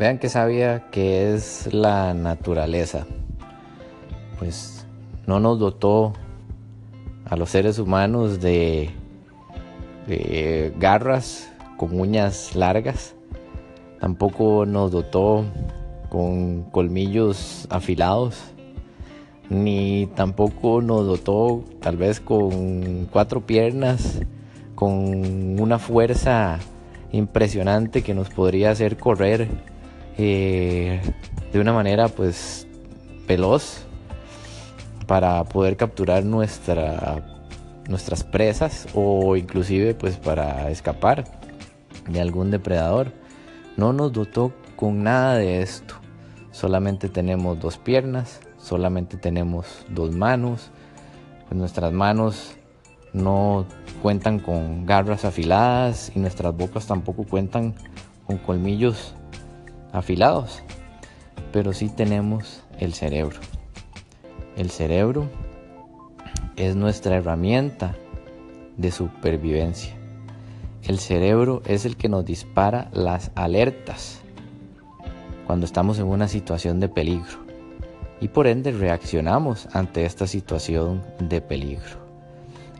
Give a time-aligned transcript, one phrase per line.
[0.00, 3.04] Vean que sabía que es la naturaleza.
[4.38, 4.86] Pues
[5.26, 6.14] no nos dotó
[7.26, 8.88] a los seres humanos de,
[10.78, 13.14] garras con uñas largas.
[14.00, 15.44] Tampoco nos dotó
[16.08, 18.40] con colmillos afilados.
[19.50, 24.22] Ni tampoco nos dotó tal vez con cuatro piernas,
[24.74, 26.58] con una fuerza
[27.12, 29.68] impresionante que nos podría hacer correr
[30.22, 31.00] eh,
[31.50, 32.66] de una manera pues
[33.26, 33.86] veloz
[35.06, 37.24] para poder capturar nuestra,
[37.88, 41.24] nuestras presas o inclusive pues para escapar
[42.06, 43.12] de algún depredador.
[43.78, 45.94] No nos dotó con nada de esto.
[46.50, 50.70] Solamente tenemos dos piernas, solamente tenemos dos manos.
[51.48, 52.56] Pues nuestras manos
[53.14, 53.64] no
[54.02, 57.74] cuentan con garras afiladas y nuestras bocas tampoco cuentan
[58.26, 59.14] con colmillos
[59.92, 60.62] afilados,
[61.52, 63.38] pero sí tenemos el cerebro.
[64.56, 65.28] El cerebro
[66.56, 67.94] es nuestra herramienta
[68.76, 69.94] de supervivencia.
[70.82, 74.20] El cerebro es el que nos dispara las alertas
[75.46, 77.50] cuando estamos en una situación de peligro
[78.20, 81.98] y por ende reaccionamos ante esta situación de peligro.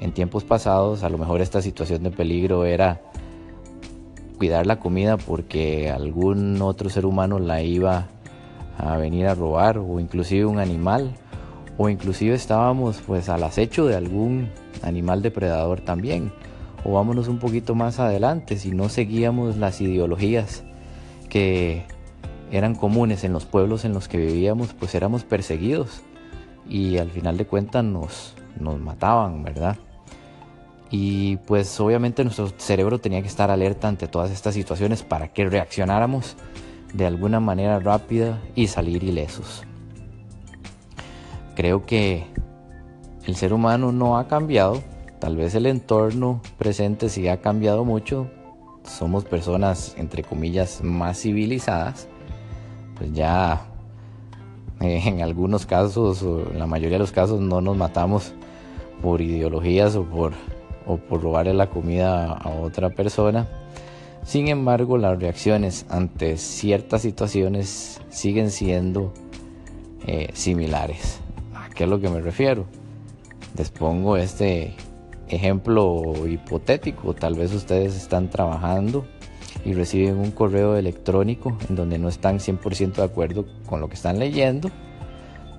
[0.00, 3.00] En tiempos pasados a lo mejor esta situación de peligro era
[4.38, 8.06] cuidar la comida porque algún otro ser humano la iba
[8.78, 11.12] a venir a robar o inclusive un animal
[11.76, 14.48] o inclusive estábamos pues al acecho de algún
[14.82, 16.32] animal depredador también.
[16.84, 20.62] O vámonos un poquito más adelante si no seguíamos las ideologías
[21.28, 21.84] que
[22.52, 26.02] eran comunes en los pueblos en los que vivíamos pues éramos perseguidos
[26.68, 29.76] y al final de cuentas nos, nos mataban verdad
[30.90, 35.48] y pues obviamente nuestro cerebro tenía que estar alerta ante todas estas situaciones para que
[35.48, 36.36] reaccionáramos
[36.94, 39.64] de alguna manera rápida y salir ilesos.
[41.54, 42.24] Creo que
[43.26, 44.82] el ser humano no ha cambiado,
[45.18, 48.30] tal vez el entorno presente sí ha cambiado mucho,
[48.84, 52.08] somos personas entre comillas más civilizadas,
[52.96, 53.66] pues ya
[54.80, 58.32] eh, en algunos casos, o en la mayoría de los casos no nos matamos
[59.02, 60.32] por ideologías o por
[60.88, 63.46] o por robarle la comida a otra persona.
[64.24, 69.12] Sin embargo, las reacciones ante ciertas situaciones siguen siendo
[70.06, 71.20] eh, similares.
[71.54, 72.64] ¿A qué es lo que me refiero?
[73.56, 74.74] Les pongo este
[75.28, 77.14] ejemplo hipotético.
[77.14, 79.06] Tal vez ustedes están trabajando
[79.64, 83.94] y reciben un correo electrónico en donde no están 100% de acuerdo con lo que
[83.94, 84.70] están leyendo.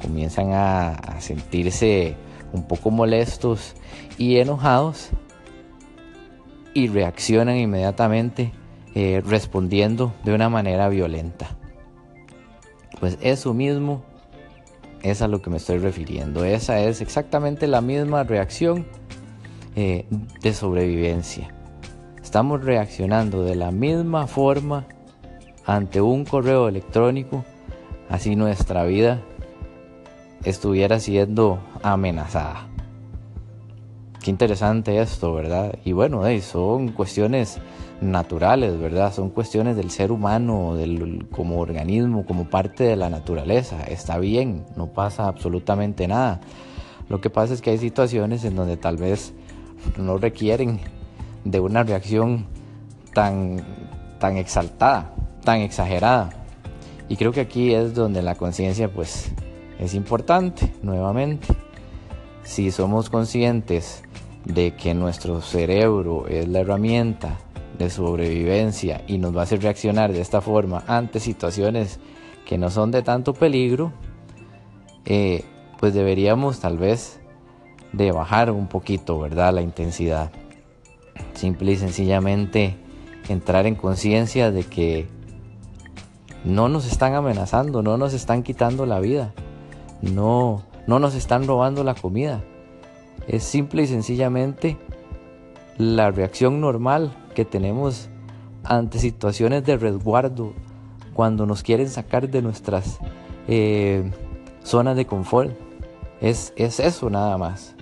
[0.00, 2.16] Comienzan a sentirse
[2.52, 3.74] un poco molestos
[4.18, 5.10] y enojados
[6.74, 8.52] y reaccionan inmediatamente
[8.94, 11.56] eh, respondiendo de una manera violenta.
[12.98, 14.02] Pues eso mismo
[15.02, 16.44] es a lo que me estoy refiriendo.
[16.44, 18.86] Esa es exactamente la misma reacción
[19.76, 20.06] eh,
[20.42, 21.54] de sobrevivencia.
[22.22, 24.86] Estamos reaccionando de la misma forma
[25.64, 27.44] ante un correo electrónico,
[28.08, 29.22] así nuestra vida
[30.44, 32.66] estuviera siendo amenazada.
[34.22, 35.78] Qué interesante esto, ¿verdad?
[35.84, 37.58] Y bueno, son cuestiones
[38.02, 39.14] naturales, ¿verdad?
[39.14, 43.82] Son cuestiones del ser humano, del, como organismo, como parte de la naturaleza.
[43.84, 46.40] Está bien, no pasa absolutamente nada.
[47.08, 49.32] Lo que pasa es que hay situaciones en donde tal vez
[49.96, 50.80] no requieren
[51.44, 52.46] de una reacción
[53.14, 53.64] tan,
[54.18, 55.14] tan exaltada,
[55.44, 56.30] tan exagerada.
[57.08, 59.32] Y creo que aquí es donde la conciencia pues
[59.80, 61.48] es importante nuevamente.
[62.44, 64.02] Si somos conscientes
[64.44, 67.38] de que nuestro cerebro es la herramienta
[67.78, 71.98] de sobrevivencia y nos va a hacer reaccionar de esta forma ante situaciones
[72.44, 73.92] que no son de tanto peligro,
[75.06, 75.44] eh,
[75.78, 77.18] pues deberíamos tal vez
[77.94, 79.54] de bajar un poquito, ¿verdad?
[79.54, 80.30] La intensidad.
[81.32, 82.76] Simple y sencillamente
[83.28, 85.08] entrar en conciencia de que
[86.44, 89.32] no nos están amenazando, no nos están quitando la vida
[90.02, 92.42] no, no nos están robando la comida.
[93.26, 94.76] Es simple y sencillamente
[95.78, 98.08] la reacción normal que tenemos
[98.64, 100.52] ante situaciones de resguardo
[101.14, 102.98] cuando nos quieren sacar de nuestras
[103.48, 104.10] eh,
[104.62, 105.52] zonas de confort.
[106.20, 107.74] Es, es eso nada más.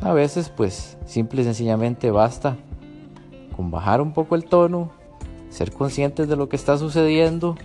[0.00, 2.56] A veces pues simple y sencillamente basta
[3.56, 4.90] con bajar un poco el tono,
[5.48, 7.56] ser conscientes de lo que está sucediendo,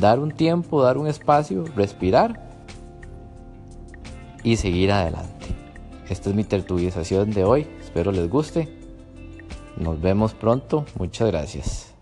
[0.00, 2.47] dar un tiempo, dar un espacio, respirar
[4.52, 5.46] y seguir adelante.
[6.08, 7.66] Esta es mi tertulización de hoy.
[7.82, 8.66] Espero les guste.
[9.76, 10.86] Nos vemos pronto.
[10.98, 11.97] Muchas gracias.